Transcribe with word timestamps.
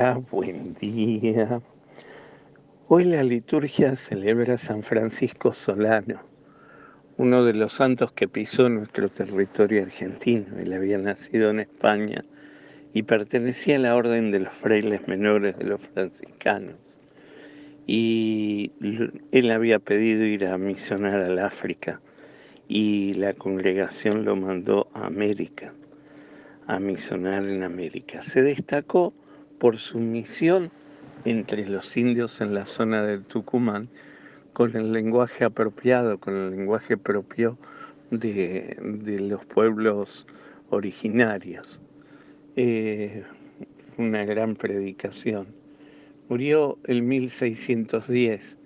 Hola, 0.00 0.22
buen 0.30 0.74
día. 0.74 1.60
Hoy 2.86 3.02
la 3.02 3.24
liturgia 3.24 3.96
celebra 3.96 4.54
a 4.54 4.58
San 4.58 4.84
Francisco 4.84 5.52
Solano, 5.52 6.20
uno 7.16 7.44
de 7.44 7.52
los 7.52 7.72
santos 7.72 8.12
que 8.12 8.28
pisó 8.28 8.68
nuestro 8.68 9.08
territorio 9.08 9.82
argentino. 9.82 10.56
Él 10.56 10.72
había 10.72 10.98
nacido 10.98 11.50
en 11.50 11.58
España 11.58 12.22
y 12.94 13.02
pertenecía 13.02 13.74
a 13.74 13.80
la 13.80 13.96
orden 13.96 14.30
de 14.30 14.38
los 14.38 14.52
frailes 14.52 15.08
menores 15.08 15.58
de 15.58 15.64
los 15.64 15.80
franciscanos. 15.80 16.76
Y 17.88 18.70
él 19.32 19.50
había 19.50 19.80
pedido 19.80 20.24
ir 20.24 20.46
a 20.46 20.58
misionar 20.58 21.22
al 21.22 21.40
África 21.40 22.00
y 22.68 23.14
la 23.14 23.34
congregación 23.34 24.24
lo 24.24 24.36
mandó 24.36 24.86
a 24.94 25.06
América, 25.06 25.74
a 26.68 26.78
misionar 26.78 27.48
en 27.48 27.64
América. 27.64 28.22
Se 28.22 28.42
destacó 28.42 29.12
por 29.58 29.78
su 29.78 29.98
misión 29.98 30.70
entre 31.24 31.66
los 31.66 31.96
indios 31.96 32.40
en 32.40 32.54
la 32.54 32.66
zona 32.66 33.02
del 33.02 33.24
Tucumán 33.24 33.88
con 34.52 34.74
el 34.76 34.92
lenguaje 34.92 35.44
apropiado, 35.44 36.18
con 36.18 36.34
el 36.34 36.50
lenguaje 36.50 36.96
propio 36.96 37.58
de, 38.10 38.76
los 39.20 39.44
pueblos 39.46 40.26
originarios. 40.70 41.80
Eh, 42.56 43.22
una 43.98 44.24
gran 44.24 44.56
predicación. 44.56 45.48
Murió 46.28 46.78
en 46.84 47.06
1610, 47.06 48.56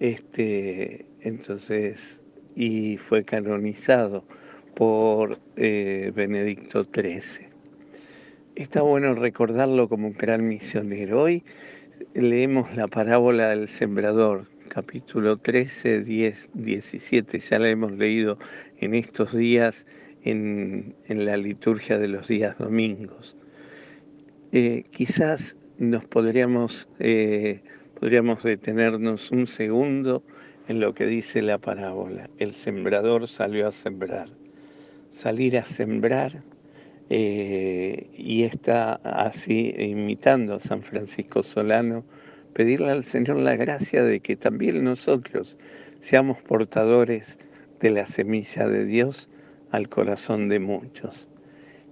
este, 0.00 1.06
entonces, 1.20 2.20
y 2.54 2.96
fue 2.96 3.24
canonizado 3.24 4.24
por 4.74 5.38
eh, 5.56 6.12
Benedicto 6.14 6.84
XIII. 6.84 7.55
Está 8.56 8.80
bueno 8.80 9.14
recordarlo 9.14 9.86
como 9.86 10.06
un 10.06 10.14
gran 10.14 10.48
misionero. 10.48 11.24
Hoy 11.24 11.44
leemos 12.14 12.74
la 12.74 12.88
parábola 12.88 13.50
del 13.50 13.68
sembrador, 13.68 14.46
capítulo 14.70 15.36
13, 15.36 16.00
10, 16.00 16.50
17. 16.54 17.38
Ya 17.38 17.58
la 17.58 17.68
hemos 17.68 17.92
leído 17.92 18.38
en 18.78 18.94
estos 18.94 19.36
días 19.36 19.84
en, 20.24 20.94
la 21.06 21.36
liturgia 21.36 21.98
de 21.98 22.08
los 22.08 22.28
días 22.28 22.56
domingos. 22.56 23.36
Eh, 24.52 24.84
quizás 24.90 25.54
nos 25.76 26.06
podríamos, 26.06 26.88
eh, 26.98 27.60
podríamos 28.00 28.42
detenernos 28.42 29.32
un 29.32 29.48
segundo 29.48 30.22
en 30.66 30.80
lo 30.80 30.94
que 30.94 31.04
dice 31.04 31.42
la 31.42 31.58
parábola. 31.58 32.30
El 32.38 32.54
sembrador 32.54 33.28
salió 33.28 33.68
a 33.68 33.72
sembrar. 33.72 34.30
Salir 35.12 35.58
a 35.58 35.66
sembrar 35.66 36.42
eh, 37.08 38.08
y 38.16 38.42
está 38.42 38.94
así 38.94 39.74
imitando 39.78 40.54
a 40.54 40.60
San 40.60 40.82
Francisco 40.82 41.42
Solano, 41.42 42.04
pedirle 42.52 42.90
al 42.90 43.04
Señor 43.04 43.36
la 43.36 43.54
gracia 43.54 44.02
de 44.02 44.20
que 44.20 44.36
también 44.36 44.82
nosotros 44.82 45.56
seamos 46.00 46.42
portadores 46.42 47.38
de 47.80 47.90
la 47.90 48.06
semilla 48.06 48.66
de 48.66 48.86
Dios 48.86 49.28
al 49.70 49.88
corazón 49.88 50.48
de 50.48 50.58
muchos. 50.58 51.28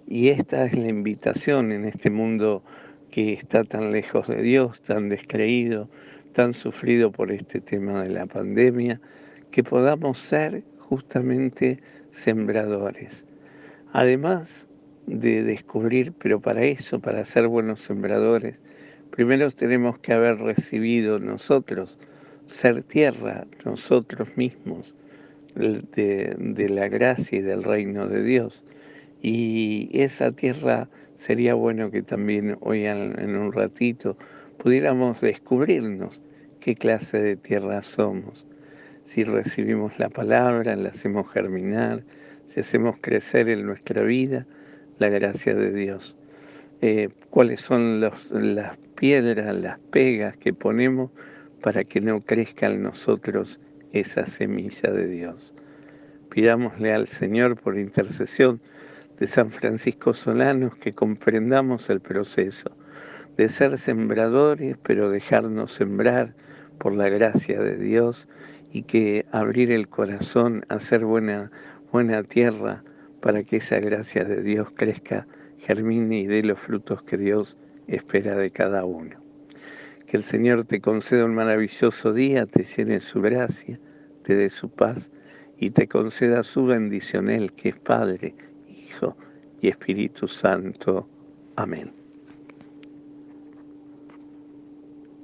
Y 0.07 0.29
esta 0.29 0.67
es 0.67 0.77
la 0.77 0.89
invitación 0.89 1.73
en 1.73 1.85
este 1.85 2.11
mundo 2.11 2.63
que 3.11 3.33
está 3.33 3.65
tan 3.65 3.93
lejos 3.93 4.27
de 4.27 4.43
Dios, 4.43 4.81
tan 4.83 5.09
descreído, 5.09 5.89
tan 6.33 6.55
sufrido 6.55 7.13
por 7.13 7.31
este 7.31 7.61
tema 7.61 8.03
de 8.03 8.11
la 8.11 8.27
pandemia, 8.27 9.01
que 9.51 9.63
podamos 9.63 10.19
ser 10.19 10.65
justamente 10.79 11.79
sembradores. 12.13 13.25
Además, 13.93 14.67
de 15.07 15.43
descubrir, 15.43 16.13
pero 16.13 16.41
para 16.41 16.65
eso, 16.65 17.01
para 17.01 17.25
ser 17.25 17.49
buenos 17.49 17.81
sembradores, 17.81 18.57
primero 19.11 19.51
tenemos 19.51 19.99
que 19.99 20.13
haber 20.13 20.39
recibido 20.39 21.19
nosotros, 21.19 21.99
ser 22.47 22.83
tierra 22.83 23.47
nosotros 23.65 24.29
mismos, 24.37 24.95
de, 25.55 26.67
la 26.69 26.89
gracia 26.89 27.39
y 27.39 27.43
del 27.43 27.63
reino 27.63 28.09
de 28.09 28.23
Dios. 28.23 28.65
Y 29.23 29.89
esa 29.93 30.33
tierra 30.33 30.89
sería 31.19 31.55
bueno 31.55 31.91
que 31.91 32.03
también 32.03 32.57
hoy 32.61 32.85
en 32.87 33.37
un 33.37 33.53
ratito 33.53 34.17
pudiéramos 34.59 35.21
descubrirnos 35.21 36.21
qué 36.61 36.75
clase 36.75 37.19
de 37.19 37.37
tierra 37.37 37.83
somos. 37.83 38.47
Si 39.05 39.23
recibimos 39.23 39.99
la 39.99 40.09
palabra, 40.09 40.75
la 40.77 40.89
hacemos 40.89 41.31
germinar, 41.31 42.03
si 42.47 42.61
hacemos 42.61 42.97
crecer 43.01 43.49
en 43.49 43.67
nuestra 43.67 44.03
vida, 44.03 44.47
la 44.99 45.09
gracia 45.09 45.55
de 45.55 45.73
Dios. 45.73 46.17
Eh, 46.81 47.09
cuáles 47.31 47.61
son 47.61 48.01
las 48.01 48.77
piedras, 48.95 49.55
las 49.57 49.79
pegas 49.91 50.37
que 50.37 50.53
ponemos 50.53 51.11
para 51.63 51.85
que 51.85 52.01
no 52.01 52.21
crezca 52.21 52.67
en 52.67 52.83
nosotros 52.83 53.61
esa 53.93 54.27
semilla 54.27 54.91
de 54.91 55.07
Dios. 55.07 55.55
Pidámosle 56.31 56.93
al 56.93 57.07
Señor 57.07 57.57
por 57.61 57.79
intercesión 57.79 58.61
de 59.19 59.27
San 59.27 59.51
Francisco 59.51 60.13
Solanos 60.13 60.75
que 60.77 60.93
comprendamos 60.93 61.89
el 61.89 62.01
proceso 62.01 62.77
de 63.37 63.49
ser 63.49 63.79
sembradores, 63.79 64.77
pero 64.83 65.11
dejarnos 65.11 65.73
sembrar 65.73 66.35
por 66.79 66.93
la 66.95 67.09
gracia 67.09 67.61
de 67.61 67.77
Dios 67.77 68.29
y 68.73 68.83
que 68.83 69.25
abrir 69.31 69.71
el 69.71 69.89
corazón, 69.89 70.65
hacer 70.69 71.05
buena, 71.05 71.51
buena 71.93 72.23
tierra, 72.25 72.83
para 73.25 73.43
que 73.43 73.57
esa 73.57 73.81
gracia 73.81 74.23
de 74.23 74.43
Dios 74.43 74.69
crezca, 74.75 75.27
germine 75.57 76.19
y 76.19 76.27
dé 76.27 76.43
los 76.43 76.61
frutos 76.61 77.03
que 77.05 77.17
Dios 77.17 77.57
espera 77.87 78.37
de 78.37 78.51
cada 78.51 78.85
uno. 78.85 79.17
Que 80.07 80.19
el 80.19 80.25
Señor 80.25 80.67
te 80.67 80.83
conceda 80.83 81.25
un 81.25 81.35
maravilloso 81.35 82.13
día, 82.13 82.45
te 82.45 82.65
llene 82.65 83.01
su 83.01 83.23
gracia, 83.23 83.81
te 84.25 84.35
dé 84.35 84.51
su 84.51 84.69
paz 84.69 85.09
y 85.57 85.71
te 85.71 85.89
conceda 85.89 86.43
su 86.43 86.67
bendición, 86.67 87.31
Él 87.31 87.55
que 87.55 87.71
es 87.71 87.79
Padre, 87.79 88.35
Hijo 88.69 89.17
y 89.63 89.69
Espíritu 89.69 90.29
Santo. 90.29 91.09
Amén. 91.57 92.04